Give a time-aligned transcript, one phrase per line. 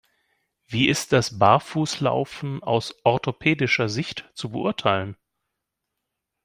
[0.65, 5.15] Wie ist das Barfußlaufen aus orthopädischer Sicht zu beurteilen?